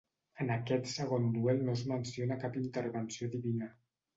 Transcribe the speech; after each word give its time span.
En 0.43 0.47
aquest 0.55 0.87
segon 0.93 1.27
duel 1.35 1.61
no 1.67 1.75
es 1.81 1.85
menciona 1.93 2.41
cap 2.45 2.59
intervenció 2.63 3.31
divina. 3.37 3.71